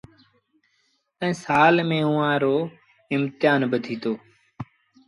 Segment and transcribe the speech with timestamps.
[1.21, 2.55] ائيٚݩ سآل ميݩ اُئآݩ رو
[3.15, 4.13] امتهآن با ٿيٚتو۔